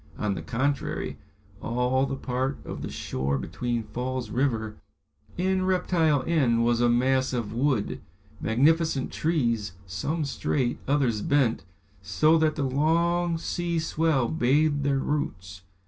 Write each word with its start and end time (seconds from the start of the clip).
On 0.17 0.33
the 0.33 0.41
contrary, 0.41 1.19
all 1.61 2.07
the 2.07 2.15
part 2.15 2.57
of 2.65 2.81
the 2.81 2.89
shore 2.89 3.37
between 3.37 3.83
Falls 3.83 4.31
River 4.31 4.77
and 5.37 5.67
Reptile 5.67 6.23
End 6.25 6.65
was 6.65 6.81
a 6.81 6.89
mass 6.89 7.33
of 7.33 7.53
wood, 7.53 8.01
magnificent 8.39 9.11
trees, 9.13 9.73
some 9.85 10.25
straight, 10.25 10.79
others 10.87 11.21
bent, 11.21 11.65
so 12.01 12.35
that 12.39 12.55
the 12.55 12.63
long 12.63 13.37
sea 13.37 13.77
swell 13.77 14.27
bathed 14.27 14.81
their 14.83 14.97
roots. 14.97 15.61